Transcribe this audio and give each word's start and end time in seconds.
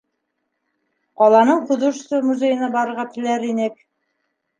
Ҡаланың 1.21 1.61
художество 1.71 2.21
музейына 2.29 2.71
барырға 2.77 3.05
теләр 3.19 3.47
инек. 3.51 3.77